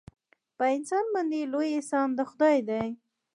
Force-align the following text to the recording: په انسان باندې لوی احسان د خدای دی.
په 0.57 0.65
انسان 0.75 1.05
باندې 1.13 1.39
لوی 1.51 1.69
احسان 1.77 2.07
د 2.17 2.19
خدای 2.29 2.57
دی. 2.69 2.87